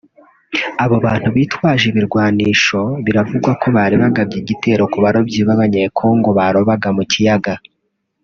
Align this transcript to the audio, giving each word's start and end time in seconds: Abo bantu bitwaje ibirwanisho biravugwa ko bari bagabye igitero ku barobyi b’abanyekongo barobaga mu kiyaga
Abo 0.83 0.95
bantu 1.05 1.27
bitwaje 1.35 1.85
ibirwanisho 1.91 2.79
biravugwa 3.05 3.51
ko 3.61 3.67
bari 3.75 3.95
bagabye 4.03 4.37
igitero 4.39 4.83
ku 4.91 4.97
barobyi 5.03 5.39
b’abanyekongo 5.47 6.29
barobaga 6.39 6.87
mu 6.97 7.03
kiyaga 7.11 7.53